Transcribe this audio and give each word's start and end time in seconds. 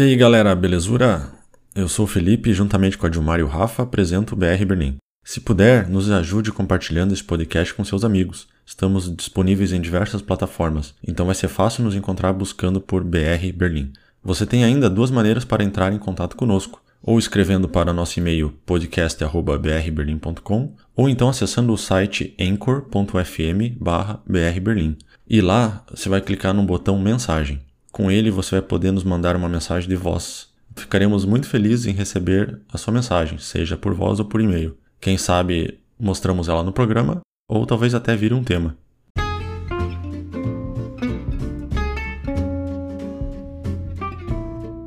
E 0.00 0.02
aí 0.02 0.16
galera, 0.16 0.56
belezura? 0.56 1.30
Eu 1.74 1.86
sou 1.86 2.06
o 2.06 2.08
Felipe 2.08 2.48
e 2.48 2.54
juntamente 2.54 2.96
com 2.96 3.04
a 3.04 3.08
Dilmar 3.10 3.38
e 3.38 3.42
o 3.42 3.46
Rafa 3.46 3.82
apresento 3.82 4.32
o 4.32 4.36
BR 4.36 4.64
Berlim. 4.66 4.96
Se 5.22 5.42
puder, 5.42 5.90
nos 5.90 6.10
ajude 6.10 6.50
compartilhando 6.50 7.12
esse 7.12 7.22
podcast 7.22 7.74
com 7.74 7.84
seus 7.84 8.02
amigos. 8.02 8.48
Estamos 8.64 9.14
disponíveis 9.14 9.74
em 9.74 9.80
diversas 9.80 10.22
plataformas, 10.22 10.94
então 11.06 11.26
vai 11.26 11.34
ser 11.34 11.48
fácil 11.48 11.84
nos 11.84 11.94
encontrar 11.94 12.32
buscando 12.32 12.80
por 12.80 13.04
BR 13.04 13.52
Berlim. 13.54 13.92
Você 14.24 14.46
tem 14.46 14.64
ainda 14.64 14.88
duas 14.88 15.10
maneiras 15.10 15.44
para 15.44 15.62
entrar 15.62 15.92
em 15.92 15.98
contato 15.98 16.34
conosco, 16.34 16.82
ou 17.02 17.18
escrevendo 17.18 17.68
para 17.68 17.92
nosso 17.92 18.18
e-mail 18.18 18.54
podcast@brberlin.com, 18.64 20.76
ou 20.96 21.10
então 21.10 21.28
acessando 21.28 21.74
o 21.74 21.76
site 21.76 22.34
anchor.fm/brberlin. 22.40 24.96
E 25.28 25.42
lá 25.42 25.84
você 25.94 26.08
vai 26.08 26.22
clicar 26.22 26.54
no 26.54 26.62
botão 26.62 26.98
mensagem. 26.98 27.60
Com 27.92 28.08
ele 28.08 28.30
você 28.30 28.52
vai 28.52 28.62
poder 28.62 28.92
nos 28.92 29.02
mandar 29.02 29.34
uma 29.34 29.48
mensagem 29.48 29.88
de 29.88 29.96
voz. 29.96 30.48
Ficaremos 30.76 31.24
muito 31.24 31.48
felizes 31.48 31.86
em 31.86 31.92
receber 31.92 32.60
a 32.72 32.78
sua 32.78 32.94
mensagem, 32.94 33.36
seja 33.38 33.76
por 33.76 33.92
voz 33.94 34.20
ou 34.20 34.24
por 34.24 34.40
e-mail. 34.40 34.76
Quem 35.00 35.18
sabe 35.18 35.80
mostramos 35.98 36.48
ela 36.48 36.62
no 36.62 36.72
programa 36.72 37.20
ou 37.48 37.66
talvez 37.66 37.92
até 37.92 38.14
vire 38.14 38.32
um 38.32 38.44
tema. 38.44 38.76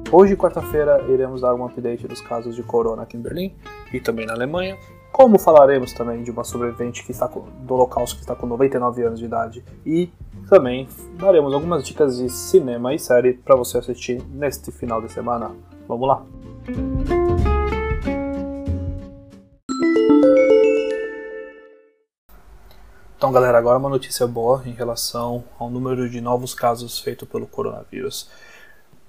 Hoje, 0.09 0.37
quarta-feira, 0.37 1.03
iremos 1.09 1.41
dar 1.41 1.53
um 1.55 1.65
update 1.65 2.07
dos 2.07 2.21
casos 2.21 2.55
de 2.55 2.63
corona 2.63 3.01
aqui 3.01 3.17
em 3.17 3.21
Berlim 3.21 3.53
e 3.91 3.99
também 3.99 4.25
na 4.25 4.33
Alemanha. 4.33 4.77
Como 5.11 5.37
falaremos 5.37 5.91
também 5.91 6.23
de 6.23 6.31
uma 6.31 6.45
sobrevivente 6.45 7.03
que 7.03 7.11
está 7.11 7.27
com, 7.27 7.47
do 7.65 7.73
Holocausto 7.73 8.15
que 8.15 8.21
está 8.21 8.35
com 8.35 8.47
99 8.47 9.03
anos 9.03 9.19
de 9.19 9.25
idade 9.25 9.63
e 9.85 10.09
também 10.49 10.87
daremos 11.17 11.53
algumas 11.53 11.83
dicas 11.83 12.17
de 12.17 12.29
cinema 12.29 12.93
e 12.93 12.99
série 12.99 13.33
para 13.33 13.55
você 13.55 13.77
assistir 13.77 14.21
neste 14.29 14.71
final 14.71 15.01
de 15.01 15.11
semana. 15.11 15.51
Vamos 15.87 16.07
lá! 16.07 16.25
Então, 23.23 23.31
galera, 23.31 23.57
agora 23.57 23.79
uma 23.79 23.87
notícia 23.87 24.27
boa 24.27 24.61
em 24.65 24.73
relação 24.73 25.45
ao 25.57 25.69
número 25.69 26.09
de 26.09 26.19
novos 26.19 26.53
casos 26.53 26.99
feito 26.99 27.25
pelo 27.25 27.47
coronavírus. 27.47 28.29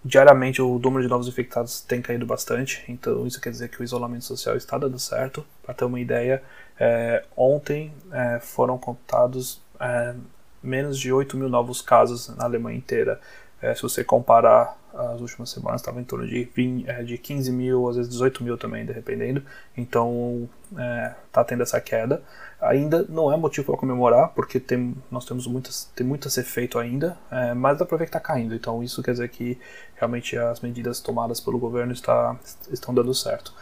Diariamente, 0.05 0.63
o 0.63 0.79
número 0.79 1.03
de 1.03 1.09
novos 1.09 1.27
infectados 1.27 1.81
tem 1.81 2.01
caído 2.01 2.25
bastante, 2.25 2.85
então 2.89 3.27
isso 3.27 3.41
quer 3.41 3.51
dizer 3.51 3.71
que 3.71 3.81
o 3.81 3.83
isolamento 3.83 4.25
social 4.25 4.57
está 4.57 4.79
dando 4.79 5.01
certo. 5.01 5.45
Para 5.65 5.75
ter 5.75 5.85
uma 5.85 5.99
ideia, 5.99 6.41
é, 6.79 7.25
ontem 7.37 7.93
é, 8.13 8.39
foram 8.39 8.79
contados 8.79 9.61
é, 9.81 10.15
menos 10.65 10.99
de 10.99 11.13
8 11.13 11.37
mil 11.37 11.49
novos 11.49 11.81
casos 11.81 12.29
na 12.37 12.45
Alemanha 12.45 12.77
inteira. 12.77 13.21
É, 13.61 13.75
se 13.75 13.83
você 13.83 14.05
comparar 14.05 14.77
as 14.97 15.21
últimas 15.21 15.51
semanas, 15.51 15.81
estava 15.81 16.01
em 16.01 16.05
torno 16.05 16.27
de, 16.27 16.45
20, 16.45 16.89
é, 16.89 17.03
de 17.03 17.19
15 17.19 17.51
mil, 17.51 17.89
às 17.89 17.97
vezes 17.97 18.11
18 18.13 18.45
mil 18.45 18.57
também, 18.57 18.85
dependendo. 18.85 19.43
Então, 19.77 20.49
está 21.27 21.41
é, 21.41 21.45
tendo 21.45 21.63
essa 21.63 21.81
queda. 21.81 22.23
Ainda 22.61 23.05
não 23.09 23.33
é 23.33 23.37
motivo 23.37 23.67
para 23.67 23.77
comemorar, 23.77 24.29
porque 24.29 24.61
tem, 24.61 24.95
nós 25.11 25.25
temos 25.25 25.47
muitas, 25.47 25.91
tem 25.97 26.07
muito 26.07 26.29
a 26.29 26.31
ser 26.31 26.45
feito 26.45 26.79
ainda, 26.79 27.17
é, 27.31 27.55
mas 27.55 27.79
dá 27.79 27.85
para 27.85 27.97
ver 27.99 28.05
que 28.05 28.11
está 28.11 28.21
caindo. 28.21 28.55
Então, 28.55 28.83
isso 28.83 29.03
quer 29.03 29.13
dizer 29.13 29.29
que 29.29 29.59
realmente 29.97 30.37
as 30.37 30.61
medidas 30.61 31.01
tomadas 31.01 31.41
pelo 31.41 31.59
governo 31.59 31.93
está, 31.93 32.37
estão 32.71 32.95
dando 32.95 33.13
certo. 33.13 33.53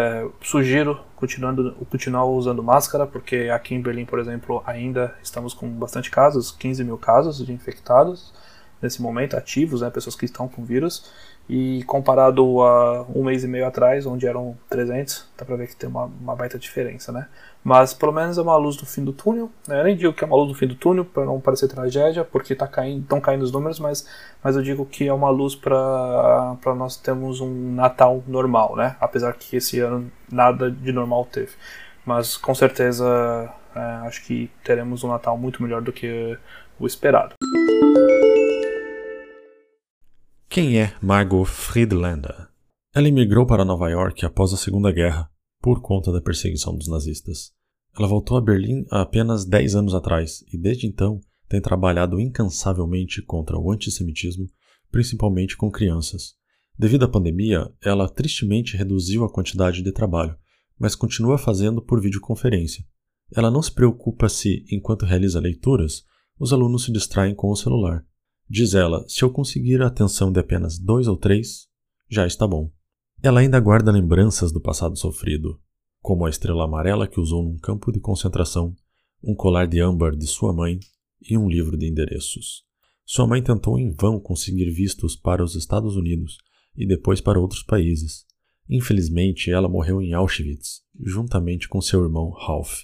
É, 0.00 0.24
sugiro 0.40 1.00
continuando, 1.16 1.74
continuar 1.90 2.24
usando 2.24 2.62
máscara, 2.62 3.04
porque 3.04 3.50
aqui 3.52 3.74
em 3.74 3.82
Berlim, 3.82 4.04
por 4.04 4.20
exemplo, 4.20 4.62
ainda 4.64 5.12
estamos 5.20 5.52
com 5.52 5.68
bastante 5.68 6.08
casos 6.08 6.52
15 6.52 6.84
mil 6.84 6.96
casos 6.96 7.44
de 7.44 7.52
infectados 7.52 8.32
nesse 8.80 9.02
momento, 9.02 9.36
ativos, 9.36 9.80
né, 9.80 9.90
pessoas 9.90 10.14
que 10.14 10.24
estão 10.24 10.46
com 10.46 10.64
vírus, 10.64 11.10
e 11.48 11.82
comparado 11.82 12.62
a 12.62 13.06
um 13.12 13.24
mês 13.24 13.42
e 13.42 13.48
meio 13.48 13.66
atrás, 13.66 14.06
onde 14.06 14.24
eram 14.24 14.56
300, 14.70 15.26
dá 15.36 15.44
pra 15.44 15.56
ver 15.56 15.66
que 15.66 15.74
tem 15.74 15.88
uma, 15.88 16.04
uma 16.04 16.36
baita 16.36 16.60
diferença, 16.60 17.10
né? 17.10 17.26
Mas 17.62 17.92
pelo 17.92 18.12
menos 18.12 18.38
é 18.38 18.42
uma 18.42 18.56
luz 18.56 18.76
do 18.76 18.86
fim 18.86 19.04
do 19.04 19.12
túnel, 19.12 19.50
né? 19.66 19.80
Eu 19.80 19.84
nem 19.84 19.96
digo 19.96 20.12
que 20.12 20.24
é 20.24 20.26
uma 20.26 20.36
luz 20.36 20.48
do 20.48 20.54
fim 20.54 20.66
do 20.66 20.74
túnel, 20.74 21.04
para 21.04 21.24
não 21.24 21.40
parecer 21.40 21.68
tragédia, 21.68 22.24
porque 22.24 22.54
tá 22.54 22.66
caindo, 22.66 23.02
estão 23.02 23.20
caindo 23.20 23.42
os 23.42 23.52
números, 23.52 23.78
mas, 23.78 24.06
mas 24.42 24.56
eu 24.56 24.62
digo 24.62 24.86
que 24.86 25.06
é 25.06 25.12
uma 25.12 25.28
luz 25.28 25.54
para 25.54 26.56
nós 26.76 26.96
termos 26.96 27.40
um 27.40 27.74
Natal 27.74 28.22
normal, 28.26 28.76
né? 28.76 28.96
Apesar 29.00 29.34
que 29.34 29.56
esse 29.56 29.80
ano 29.80 30.10
nada 30.30 30.70
de 30.70 30.92
normal 30.92 31.26
teve. 31.30 31.52
Mas 32.06 32.36
com 32.36 32.54
certeza 32.54 33.52
é, 33.74 33.80
acho 34.06 34.24
que 34.24 34.50
teremos 34.64 35.04
um 35.04 35.08
Natal 35.08 35.36
muito 35.36 35.62
melhor 35.62 35.82
do 35.82 35.92
que 35.92 36.38
o 36.78 36.86
esperado. 36.86 37.34
Quem 40.48 40.80
é 40.80 40.92
Margot 41.00 41.44
Friedlander? 41.44 42.48
Ela 42.94 43.08
emigrou 43.08 43.46
para 43.46 43.64
Nova 43.64 43.88
York 43.90 44.24
após 44.24 44.52
a 44.52 44.56
Segunda 44.56 44.90
Guerra, 44.90 45.30
por 45.68 45.82
conta 45.82 46.10
da 46.10 46.22
perseguição 46.22 46.74
dos 46.74 46.88
nazistas. 46.88 47.52
Ela 47.94 48.08
voltou 48.08 48.38
a 48.38 48.40
Berlim 48.40 48.86
há 48.90 49.02
apenas 49.02 49.44
10 49.44 49.74
anos 49.74 49.94
atrás 49.94 50.42
e 50.50 50.56
desde 50.56 50.86
então 50.86 51.20
tem 51.46 51.60
trabalhado 51.60 52.18
incansavelmente 52.18 53.20
contra 53.20 53.58
o 53.58 53.70
antissemitismo, 53.70 54.48
principalmente 54.90 55.58
com 55.58 55.70
crianças. 55.70 56.36
Devido 56.78 57.04
à 57.04 57.08
pandemia, 57.08 57.70
ela 57.84 58.08
tristemente 58.08 58.78
reduziu 58.78 59.24
a 59.24 59.30
quantidade 59.30 59.82
de 59.82 59.92
trabalho, 59.92 60.34
mas 60.78 60.94
continua 60.94 61.36
fazendo 61.36 61.82
por 61.82 62.00
videoconferência. 62.00 62.82
Ela 63.30 63.50
não 63.50 63.60
se 63.60 63.70
preocupa 63.70 64.26
se, 64.26 64.64
enquanto 64.72 65.04
realiza 65.04 65.38
leituras, 65.38 66.02
os 66.38 66.50
alunos 66.50 66.84
se 66.84 66.92
distraem 66.92 67.34
com 67.34 67.50
o 67.50 67.56
celular. 67.56 68.06
Diz 68.48 68.72
ela: 68.72 69.04
se 69.06 69.22
eu 69.22 69.30
conseguir 69.30 69.82
a 69.82 69.88
atenção 69.88 70.32
de 70.32 70.40
apenas 70.40 70.78
dois 70.78 71.06
ou 71.06 71.16
três, 71.18 71.68
já 72.08 72.26
está 72.26 72.46
bom. 72.46 72.72
Ela 73.20 73.40
ainda 73.40 73.58
guarda 73.58 73.90
lembranças 73.90 74.52
do 74.52 74.60
passado 74.60 74.96
sofrido, 74.96 75.60
como 76.00 76.24
a 76.24 76.30
estrela 76.30 76.64
amarela 76.64 77.08
que 77.08 77.18
usou 77.18 77.42
num 77.42 77.58
campo 77.58 77.90
de 77.90 77.98
concentração, 77.98 78.76
um 79.22 79.34
colar 79.34 79.66
de 79.66 79.80
âmbar 79.80 80.14
de 80.14 80.26
sua 80.26 80.52
mãe 80.52 80.78
e 81.28 81.36
um 81.36 81.48
livro 81.48 81.76
de 81.76 81.88
endereços. 81.88 82.64
Sua 83.04 83.26
mãe 83.26 83.42
tentou 83.42 83.76
em 83.76 83.90
vão 83.90 84.20
conseguir 84.20 84.70
vistos 84.70 85.16
para 85.16 85.42
os 85.42 85.56
Estados 85.56 85.96
Unidos 85.96 86.38
e 86.76 86.86
depois 86.86 87.20
para 87.20 87.40
outros 87.40 87.64
países. 87.64 88.24
Infelizmente, 88.70 89.50
ela 89.50 89.68
morreu 89.68 90.00
em 90.00 90.12
Auschwitz, 90.12 90.82
juntamente 91.04 91.68
com 91.68 91.80
seu 91.80 92.04
irmão 92.04 92.30
Ralph. 92.30 92.82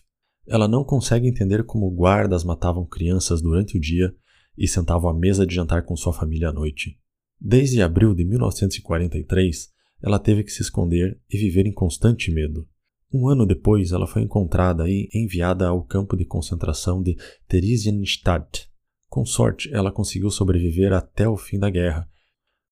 Ela 0.49 0.67
não 0.67 0.83
consegue 0.83 1.29
entender 1.29 1.65
como 1.65 1.91
guardas 1.91 2.43
matavam 2.43 2.85
crianças 2.85 3.41
durante 3.41 3.77
o 3.77 3.81
dia 3.81 4.13
e 4.59 4.67
sentavam 4.67 5.11
à 5.11 5.15
mesa 5.15 5.47
de 5.47 5.55
jantar 5.55 5.85
com 5.85 5.95
sua 5.95 6.13
família 6.13 6.49
à 6.49 6.53
noite. 6.53 6.99
Desde 7.41 7.83
abril 7.83 8.15
de 8.15 8.25
1943, 8.25 9.74
ela 10.05 10.19
teve 10.19 10.45
que 10.45 10.53
se 10.53 10.61
esconder 10.61 11.19
e 11.31 11.39
viver 11.39 11.67
em 11.67 11.73
constante 11.73 12.31
medo. 12.31 12.69
Um 13.11 13.27
ano 13.27 13.47
depois, 13.47 13.91
ela 13.91 14.07
foi 14.07 14.21
encontrada 14.21 14.87
e 14.87 15.09
enviada 15.15 15.67
ao 15.67 15.83
campo 15.83 16.15
de 16.15 16.27
concentração 16.27 17.03
de 17.03 17.17
Theresienstadt. 17.49 18.69
Com 19.09 19.25
sorte, 19.25 19.73
ela 19.73 19.91
conseguiu 19.91 20.31
sobreviver 20.31 20.93
até 20.93 21.27
o 21.27 21.39
fim 21.39 21.59
da 21.59 21.71
guerra. 21.71 22.07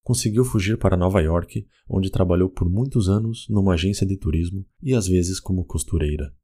Conseguiu 0.03 0.45
fugir 0.45 0.77
para 0.77 0.95
Nova 0.95 1.23
York, 1.23 1.67
onde 1.89 2.11
trabalhou 2.11 2.51
por 2.51 2.69
muitos 2.69 3.09
anos 3.09 3.47
numa 3.49 3.73
agência 3.73 4.07
de 4.07 4.19
turismo 4.19 4.67
e 4.83 4.93
às 4.93 5.09
vezes 5.09 5.41
como 5.41 5.65
costureira. 5.65 6.35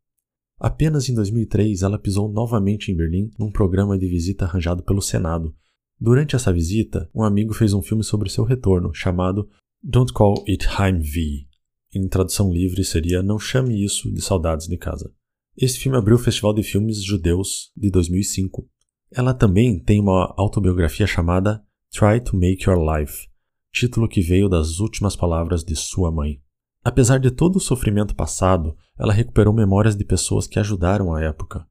Apenas 0.59 1.09
em 1.10 1.15
2003 1.15 1.82
ela 1.82 1.99
pisou 1.99 2.32
novamente 2.32 2.91
em 2.91 2.97
Berlim 2.97 3.31
num 3.38 3.50
programa 3.50 3.99
de 3.99 4.09
visita 4.09 4.47
arranjado 4.47 4.82
pelo 4.82 5.03
Senado. 5.03 5.55
Durante 6.00 6.34
essa 6.34 6.53
visita, 6.53 7.10
um 7.15 7.22
amigo 7.22 7.53
fez 7.53 7.75
um 7.75 7.82
filme 7.82 8.03
sobre 8.03 8.31
seu 8.31 8.44
retorno, 8.44 8.94
chamado 8.94 9.49
Don't 9.80 10.12
Call 10.12 10.42
It 10.48 10.66
Heimweh. 10.66 11.46
Em 11.94 12.08
tradução 12.08 12.52
livre 12.52 12.84
seria 12.84 13.22
Não 13.22 13.38
Chame 13.38 13.84
Isso 13.84 14.12
de 14.12 14.20
Saudades 14.20 14.66
de 14.66 14.76
Casa. 14.76 15.14
Esse 15.56 15.78
filme 15.78 15.96
abriu 15.96 16.16
o 16.16 16.18
Festival 16.18 16.52
de 16.52 16.64
Filmes 16.64 17.00
Judeus 17.00 17.70
de 17.76 17.88
2005. 17.88 18.68
Ela 19.12 19.32
também 19.32 19.78
tem 19.78 20.00
uma 20.00 20.34
autobiografia 20.36 21.06
chamada 21.06 21.64
Try 21.92 22.20
to 22.20 22.34
Make 22.34 22.68
Your 22.68 22.76
Life, 22.76 23.28
título 23.72 24.08
que 24.08 24.20
veio 24.20 24.48
das 24.48 24.80
últimas 24.80 25.14
palavras 25.14 25.62
de 25.62 25.76
sua 25.76 26.10
mãe. 26.10 26.42
Apesar 26.82 27.20
de 27.20 27.31
todo 27.31 27.56
o 27.56 27.60
sofrimento 27.60 28.16
passado, 28.16 28.76
ela 28.98 29.12
recuperou 29.12 29.54
memórias 29.54 29.94
de 29.94 30.04
pessoas 30.04 30.48
que 30.48 30.58
ajudaram 30.58 31.14
à 31.14 31.22
época. 31.22 31.64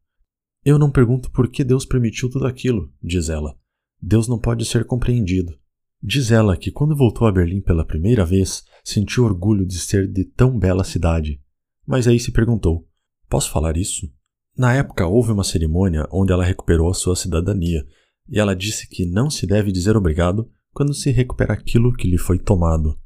Eu 0.63 0.79
não 0.79 0.89
pergunto 0.89 1.29
por 1.29 1.49
que 1.49 1.61
Deus 1.61 1.85
permitiu 1.85 2.29
tudo 2.29 2.47
aquilo, 2.47 2.89
diz 3.03 3.27
ela. 3.27 3.59
Deus 4.01 4.29
não 4.29 4.39
pode 4.39 4.63
ser 4.63 4.85
compreendido. 4.85 5.59
Diz 6.01 6.31
ela 6.31 6.55
que 6.55 6.71
quando 6.71 6.95
voltou 6.95 7.27
a 7.27 7.31
Berlim 7.31 7.61
pela 7.61 7.85
primeira 7.85 8.23
vez, 8.23 8.63
sentiu 8.83 9.25
orgulho 9.25 9.65
de 9.65 9.79
ser 9.79 10.07
de 10.11 10.23
tão 10.23 10.57
bela 10.57 10.83
cidade. 10.83 11.41
Mas 11.85 12.07
aí 12.07 12.19
se 12.19 12.31
perguntou: 12.31 12.87
posso 13.27 13.51
falar 13.51 13.77
isso? 13.77 14.11
Na 14.57 14.73
época 14.73 15.05
houve 15.07 15.31
uma 15.31 15.43
cerimônia 15.43 16.07
onde 16.11 16.31
ela 16.31 16.43
recuperou 16.43 16.89
a 16.89 16.93
sua 16.93 17.15
cidadania, 17.15 17.85
e 18.29 18.39
ela 18.39 18.55
disse 18.55 18.87
que 18.87 19.05
não 19.05 19.29
se 19.29 19.47
deve 19.47 19.71
dizer 19.71 19.95
obrigado 19.95 20.49
quando 20.71 20.93
se 20.93 21.11
recupera 21.11 21.53
aquilo 21.53 21.93
que 21.93 22.07
lhe 22.07 22.17
foi 22.17 22.37
tomado. 22.37 22.99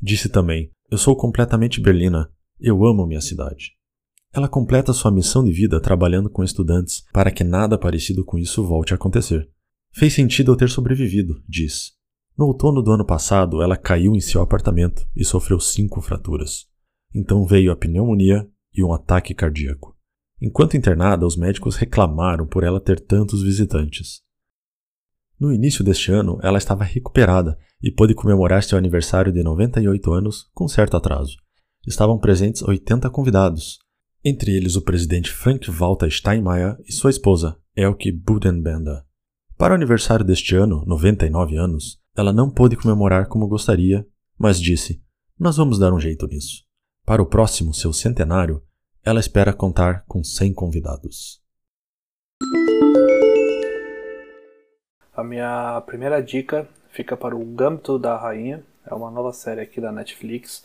Disse 0.00 0.28
também: 0.28 0.70
Eu 0.90 0.98
sou 0.98 1.16
completamente 1.16 1.80
berlina. 1.80 2.30
Eu 2.60 2.86
amo 2.86 3.06
minha 3.06 3.20
cidade. 3.20 3.72
Ela 4.32 4.48
completa 4.48 4.92
sua 4.92 5.10
missão 5.10 5.44
de 5.44 5.50
vida 5.50 5.80
trabalhando 5.80 6.28
com 6.28 6.44
estudantes 6.44 7.04
para 7.12 7.30
que 7.30 7.42
nada 7.42 7.78
parecido 7.78 8.24
com 8.24 8.38
isso 8.38 8.64
volte 8.64 8.92
a 8.92 8.96
acontecer. 8.96 9.50
Fez 9.92 10.12
sentido 10.12 10.52
eu 10.52 10.56
ter 10.56 10.68
sobrevivido, 10.68 11.42
diz. 11.48 11.95
No 12.38 12.46
outono 12.46 12.82
do 12.82 12.92
ano 12.92 13.04
passado, 13.04 13.62
ela 13.62 13.78
caiu 13.78 14.14
em 14.14 14.20
seu 14.20 14.42
apartamento 14.42 15.08
e 15.16 15.24
sofreu 15.24 15.58
cinco 15.58 16.02
fraturas. 16.02 16.66
Então 17.14 17.46
veio 17.46 17.72
a 17.72 17.76
pneumonia 17.76 18.46
e 18.74 18.84
um 18.84 18.92
ataque 18.92 19.34
cardíaco. 19.34 19.96
Enquanto 20.40 20.76
internada, 20.76 21.24
os 21.24 21.34
médicos 21.34 21.76
reclamaram 21.76 22.46
por 22.46 22.62
ela 22.62 22.78
ter 22.78 23.00
tantos 23.00 23.42
visitantes. 23.42 24.20
No 25.40 25.50
início 25.50 25.82
deste 25.82 26.12
ano, 26.12 26.38
ela 26.42 26.58
estava 26.58 26.84
recuperada 26.84 27.58
e 27.82 27.90
pôde 27.90 28.14
comemorar 28.14 28.62
seu 28.62 28.76
aniversário 28.76 29.32
de 29.32 29.42
98 29.42 30.12
anos 30.12 30.50
com 30.52 30.68
certo 30.68 30.96
atraso. 30.96 31.38
Estavam 31.86 32.18
presentes 32.18 32.62
80 32.62 33.08
convidados, 33.08 33.78
entre 34.22 34.54
eles 34.54 34.76
o 34.76 34.82
presidente 34.82 35.30
Frank 35.30 35.70
Walter 35.70 36.10
Steinmeier 36.10 36.76
e 36.84 36.92
sua 36.92 37.10
esposa, 37.10 37.56
Elke 37.74 38.12
Budenbender. 38.12 39.04
Para 39.56 39.72
o 39.72 39.76
aniversário 39.76 40.24
deste 40.24 40.54
ano, 40.54 40.84
99 40.86 41.56
anos, 41.56 41.98
ela 42.16 42.32
não 42.32 42.50
pôde 42.50 42.76
comemorar 42.76 43.28
como 43.28 43.46
gostaria, 43.46 44.06
mas 44.38 44.58
disse: 44.58 45.02
Nós 45.38 45.58
vamos 45.58 45.78
dar 45.78 45.92
um 45.92 46.00
jeito 46.00 46.26
nisso. 46.26 46.64
Para 47.04 47.22
o 47.22 47.26
próximo, 47.26 47.74
seu 47.74 47.92
centenário, 47.92 48.62
ela 49.04 49.20
espera 49.20 49.52
contar 49.52 50.04
com 50.08 50.24
100 50.24 50.54
convidados. 50.54 51.42
A 55.14 55.22
minha 55.22 55.80
primeira 55.82 56.22
dica 56.22 56.66
fica 56.90 57.16
para 57.16 57.36
o 57.36 57.44
Gambito 57.44 57.98
da 57.98 58.16
Rainha. 58.16 58.64
É 58.86 58.94
uma 58.94 59.10
nova 59.10 59.32
série 59.32 59.60
aqui 59.60 59.80
da 59.80 59.92
Netflix. 59.92 60.64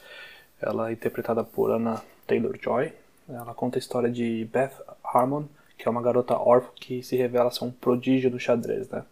Ela 0.61 0.89
é 0.89 0.93
interpretada 0.93 1.43
por 1.43 1.69
Anna 1.71 2.01
Taylor-Joy. 2.27 2.93
Ela 3.27 3.53
conta 3.53 3.77
a 3.77 3.79
história 3.79 4.09
de 4.09 4.47
Beth 4.51 4.73
Harmon, 5.03 5.45
que 5.77 5.87
é 5.87 5.91
uma 5.91 6.01
garota 6.01 6.35
órfã 6.35 6.69
que 6.75 7.03
se 7.03 7.15
revela 7.15 7.51
ser 7.51 7.63
um 7.65 7.71
prodígio 7.71 8.29
do 8.29 8.39
xadrez, 8.39 8.89
né? 8.89 9.03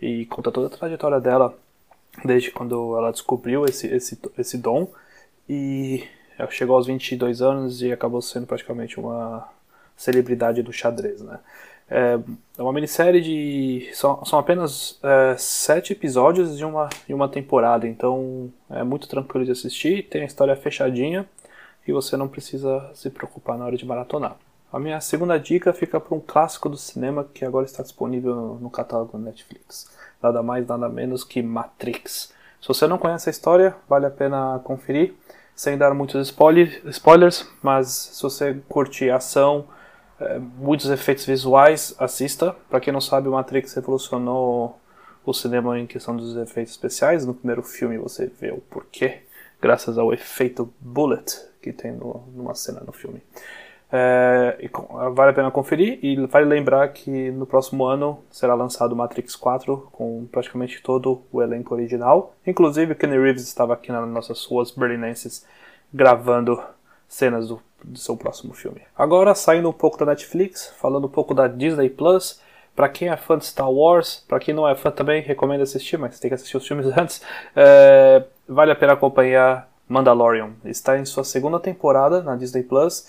E 0.00 0.26
conta 0.26 0.52
toda 0.52 0.66
a 0.66 0.78
trajetória 0.78 1.20
dela 1.20 1.56
desde 2.24 2.50
quando 2.50 2.96
ela 2.96 3.10
descobriu 3.10 3.64
esse, 3.64 3.86
esse, 3.86 4.18
esse 4.38 4.58
dom 4.58 4.88
e 5.48 6.04
ela 6.38 6.50
chegou 6.50 6.76
aos 6.76 6.86
22 6.86 7.40
anos 7.40 7.82
e 7.82 7.92
acabou 7.92 8.20
sendo 8.20 8.46
praticamente 8.46 8.98
uma 8.98 9.48
celebridade 9.96 10.62
do 10.62 10.72
xadrez, 10.72 11.20
né? 11.20 11.38
É, 11.88 12.18
é 12.58 12.62
uma 12.62 12.72
minissérie 12.72 13.20
de. 13.20 13.90
São, 13.94 14.24
são 14.24 14.38
apenas 14.38 14.98
é, 15.02 15.36
sete 15.38 15.92
episódios 15.92 16.56
de 16.56 16.64
uma, 16.64 16.88
de 17.06 17.14
uma 17.14 17.28
temporada, 17.28 17.86
então 17.86 18.52
é 18.68 18.82
muito 18.82 19.08
tranquilo 19.08 19.44
de 19.44 19.52
assistir, 19.52 20.02
tem 20.08 20.22
a 20.22 20.26
história 20.26 20.56
fechadinha 20.56 21.26
e 21.86 21.92
você 21.92 22.16
não 22.16 22.26
precisa 22.26 22.90
se 22.92 23.08
preocupar 23.08 23.56
na 23.56 23.64
hora 23.64 23.76
de 23.76 23.86
maratonar. 23.86 24.36
A 24.72 24.78
minha 24.78 25.00
segunda 25.00 25.38
dica 25.38 25.72
fica 25.72 26.00
para 26.00 26.14
um 26.14 26.20
clássico 26.20 26.68
do 26.68 26.76
cinema 26.76 27.24
que 27.32 27.44
agora 27.44 27.64
está 27.64 27.82
disponível 27.82 28.58
no, 28.60 28.70
catálogo 28.70 29.16
Netflix 29.16 29.86
nada 30.22 30.42
mais, 30.42 30.66
nada 30.66 30.88
menos 30.88 31.24
que 31.24 31.42
Matrix. 31.42 32.32
Se 32.60 32.68
você 32.68 32.86
não 32.86 32.98
conhece 32.98 33.28
a 33.28 33.30
história, 33.30 33.76
vale 33.88 34.06
a 34.06 34.10
pena 34.10 34.60
conferir, 34.64 35.14
sem 35.54 35.78
dar 35.78 35.94
muitos 35.94 36.28
spoiler, 36.28 36.82
spoilers, 36.88 37.48
mas 37.62 37.88
se 37.88 38.22
você 38.22 38.60
curtir 38.68 39.10
ação, 39.10 39.66
é, 40.20 40.38
muitos 40.38 40.90
efeitos 40.90 41.24
visuais, 41.24 41.94
assista. 41.98 42.54
Para 42.68 42.80
quem 42.80 42.92
não 42.92 43.00
sabe, 43.00 43.28
Matrix 43.28 43.74
revolucionou 43.74 44.78
o 45.24 45.32
cinema 45.32 45.78
em 45.78 45.86
questão 45.86 46.16
dos 46.16 46.36
efeitos 46.36 46.72
especiais. 46.72 47.24
No 47.24 47.34
primeiro 47.34 47.62
filme 47.62 47.98
você 47.98 48.26
vê 48.26 48.50
o 48.50 48.58
porquê, 48.58 49.22
graças 49.60 49.98
ao 49.98 50.12
efeito 50.12 50.72
bullet 50.80 51.40
que 51.62 51.72
tem 51.72 51.92
no, 51.92 52.24
numa 52.34 52.54
cena 52.54 52.80
no 52.80 52.92
filme. 52.92 53.22
É, 53.90 54.68
vale 55.14 55.30
a 55.30 55.34
pena 55.34 55.50
conferir 55.50 56.00
e 56.02 56.16
vale 56.26 56.44
lembrar 56.44 56.88
que 56.88 57.30
no 57.30 57.46
próximo 57.46 57.84
ano 57.84 58.18
será 58.30 58.54
lançado 58.54 58.96
Matrix 58.96 59.36
4 59.36 59.88
com 59.92 60.26
praticamente 60.26 60.82
todo 60.82 61.22
o 61.32 61.40
elenco 61.40 61.74
original. 61.74 62.34
Inclusive 62.46 62.94
Kenny 62.94 63.18
Reeves 63.18 63.44
estava 63.44 63.74
aqui 63.74 63.92
nas 63.92 64.08
nossas 64.08 64.44
ruas 64.44 64.70
berlinenses 64.70 65.46
gravando 65.92 66.60
cenas 67.08 67.48
do, 67.48 67.62
do 67.84 67.98
seu 67.98 68.16
próximo 68.16 68.54
filme. 68.54 68.82
Agora 68.96 69.34
saindo 69.34 69.68
um 69.68 69.72
pouco 69.72 69.96
da 69.98 70.06
Netflix, 70.06 70.74
falando 70.78 71.06
um 71.06 71.10
pouco 71.10 71.32
da 71.32 71.46
Disney 71.46 71.88
Plus. 71.88 72.44
Para 72.74 72.90
quem 72.90 73.08
é 73.08 73.16
fã 73.16 73.38
de 73.38 73.46
Star 73.46 73.70
Wars, 73.70 74.22
para 74.28 74.38
quem 74.38 74.52
não 74.52 74.68
é 74.68 74.74
fã 74.74 74.90
também, 74.90 75.22
recomendo 75.22 75.62
assistir, 75.62 75.96
mas 75.96 76.20
tem 76.20 76.28
que 76.28 76.34
assistir 76.34 76.58
os 76.58 76.66
filmes 76.66 76.86
antes. 76.98 77.22
É, 77.54 78.24
vale 78.46 78.72
a 78.72 78.76
pena 78.76 78.92
acompanhar 78.92 79.70
Mandalorian. 79.88 80.50
Está 80.64 80.98
em 80.98 81.04
sua 81.06 81.24
segunda 81.24 81.58
temporada 81.58 82.22
na 82.22 82.36
Disney 82.36 82.64
Plus 82.64 83.06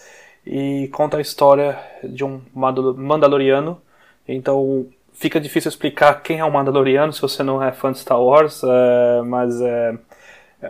e 0.50 0.88
conta 0.90 1.18
a 1.18 1.22
história 1.22 1.78
de 2.04 2.24
um 2.24 2.42
Mandaloriano. 2.54 3.82
Então 4.28 4.88
fica 5.14 5.40
difícil 5.40 5.70
explicar 5.70 6.22
quem 6.22 6.40
é 6.40 6.46
o 6.46 6.52
Mandaloriano 6.52 7.12
se 7.12 7.22
você 7.22 7.44
não 7.44 7.62
é 7.62 7.72
fã 7.72 7.92
de 7.92 8.00
Star 8.00 8.22
Wars, 8.22 8.62
é, 8.64 9.22
mas 9.24 9.60
é, 9.62 9.98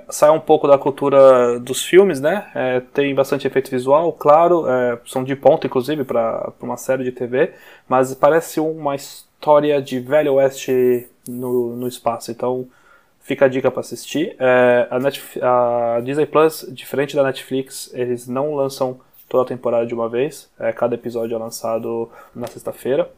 sai 0.09 0.31
um 0.31 0.39
pouco 0.39 0.67
da 0.67 0.77
cultura 0.77 1.59
dos 1.59 1.83
filmes, 1.83 2.19
né? 2.19 2.49
É, 2.55 2.79
tem 2.79 3.13
bastante 3.13 3.45
efeito 3.45 3.69
visual, 3.69 4.11
claro, 4.13 4.67
é, 4.67 4.99
são 5.05 5.23
de 5.23 5.35
ponta 5.35 5.67
inclusive 5.67 6.03
para 6.03 6.51
uma 6.61 6.77
série 6.77 7.03
de 7.03 7.11
TV, 7.11 7.53
mas 7.87 8.13
parece 8.15 8.59
uma 8.59 8.95
história 8.95 9.81
de 9.81 9.99
Velho 9.99 10.33
Oeste 10.35 11.07
no, 11.27 11.75
no 11.75 11.87
espaço. 11.87 12.31
Então 12.31 12.67
fica 13.19 13.45
a 13.45 13.47
dica 13.49 13.69
para 13.69 13.81
assistir. 13.81 14.35
É, 14.39 14.87
a, 14.89 14.99
Netflix, 14.99 15.43
a 15.43 16.01
Disney 16.03 16.25
Plus, 16.25 16.65
diferente 16.71 17.15
da 17.15 17.23
Netflix, 17.23 17.91
eles 17.93 18.27
não 18.27 18.55
lançam 18.55 18.99
toda 19.27 19.43
a 19.43 19.47
temporada 19.47 19.85
de 19.85 19.93
uma 19.93 20.09
vez. 20.09 20.49
É, 20.59 20.71
cada 20.71 20.95
episódio 20.95 21.35
é 21.35 21.37
lançado 21.37 22.09
na 22.35 22.47
sexta-feira. 22.47 23.09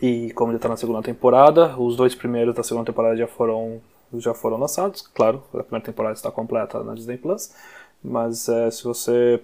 E 0.00 0.32
como 0.34 0.52
ele 0.52 0.56
está 0.56 0.68
na 0.68 0.76
segunda 0.76 1.02
temporada, 1.02 1.76
os 1.78 1.96
dois 1.96 2.14
primeiros 2.14 2.54
da 2.54 2.62
segunda 2.62 2.86
temporada 2.86 3.16
já 3.16 3.26
foram, 3.26 3.80
já 4.14 4.34
foram 4.34 4.56
lançados. 4.56 5.02
Claro, 5.02 5.42
a 5.52 5.62
primeira 5.62 5.84
temporada 5.84 6.14
está 6.14 6.30
completa 6.30 6.82
na 6.84 6.94
Disney 6.94 7.16
Plus. 7.16 7.52
Mas 8.02 8.48
é, 8.48 8.70
se 8.70 8.84
você 8.84 9.40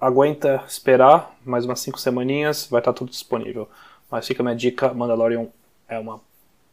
aguenta 0.00 0.62
esperar 0.66 1.34
mais 1.44 1.64
umas 1.64 1.80
5 1.80 1.98
semaninhas, 1.98 2.66
vai 2.66 2.80
estar 2.80 2.92
tá 2.92 2.98
tudo 2.98 3.10
disponível. 3.10 3.68
Mas 4.10 4.26
fica 4.26 4.42
a 4.42 4.44
minha 4.44 4.56
dica: 4.56 4.92
Mandalorian 4.92 5.46
é 5.88 5.98
uma 5.98 6.20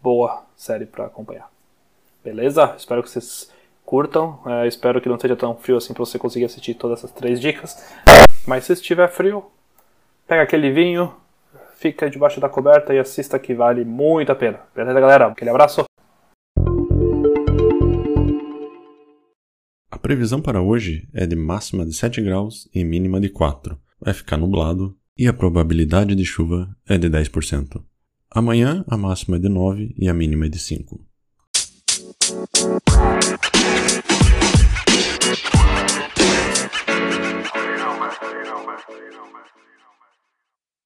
boa 0.02 0.44
série 0.56 0.86
para 0.86 1.06
acompanhar. 1.06 1.50
Beleza? 2.24 2.74
Espero 2.78 3.02
que 3.02 3.10
vocês 3.10 3.52
curtam. 3.86 4.40
É, 4.46 4.68
espero 4.68 5.02
que 5.02 5.10
não 5.10 5.16
esteja 5.16 5.36
tão 5.36 5.56
frio 5.56 5.78
assim 5.78 5.94
para 5.94 6.06
você 6.06 6.20
conseguir 6.20 6.46
assistir 6.46 6.74
todas 6.74 7.00
essas 7.00 7.12
três 7.12 7.40
dicas. 7.40 7.78
Mas 8.46 8.66
se 8.66 8.74
estiver 8.74 9.08
frio, 9.10 9.46
pega 10.28 10.42
aquele 10.42 10.72
vinho, 10.72 11.14
fica 11.76 12.10
debaixo 12.10 12.40
da 12.40 12.50
coberta 12.50 12.94
e 12.94 13.00
assista 13.00 13.38
que 13.38 13.54
vale 13.54 13.86
muito 13.86 14.32
a 14.32 14.36
pena. 14.36 14.60
Beleza, 14.76 15.00
galera? 15.00 15.28
Aquele 15.28 15.50
abraço. 15.52 15.84
A 19.92 19.98
previsão 20.00 20.42
para 20.42 20.62
hoje 20.62 21.08
é 21.14 21.28
de 21.28 21.36
máxima 21.36 21.86
de 21.86 21.94
7 21.94 22.22
graus 22.22 22.68
e 22.74 22.84
mínima 22.84 23.20
de 23.20 23.30
4. 23.30 23.78
Vai 24.00 24.14
ficar 24.14 24.38
nublado 24.38 24.98
e 25.18 25.28
a 25.28 25.34
probabilidade 25.34 26.16
de 26.16 26.26
chuva 26.26 26.68
é 26.88 26.98
de 26.98 27.10
10%. 27.10 27.84
Amanhã 28.32 28.84
a 28.88 28.98
máxima 28.98 29.38
é 29.38 29.40
de 29.40 29.50
9 29.50 29.94
e 29.98 30.10
a 30.10 30.14
mínima 30.14 30.48
é 30.48 30.50
de 30.50 30.58
5. 30.58 31.06